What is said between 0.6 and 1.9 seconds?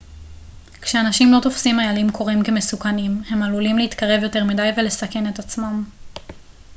כשאנשים לא תופסים